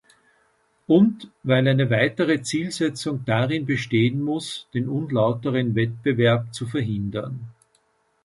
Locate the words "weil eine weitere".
1.43-2.41